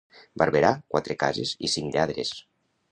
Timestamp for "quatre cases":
0.95-1.55